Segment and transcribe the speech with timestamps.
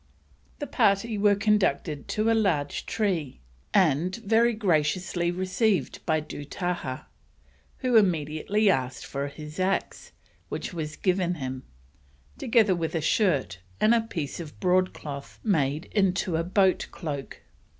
[0.57, 3.39] The party were conducted to a large tree,
[3.71, 7.05] and very graciously received by Dootahah,
[7.81, 10.11] who immediately asked for his axe,
[10.49, 11.61] which was given him,
[12.39, 17.41] together with a shirt and a piece of broadcloth made into a boat cloak.